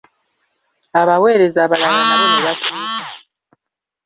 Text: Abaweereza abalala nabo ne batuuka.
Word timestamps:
Abaweereza 1.01 1.59
abalala 1.65 2.01
nabo 2.07 2.25
ne 2.33 2.41
batuuka. 2.47 3.03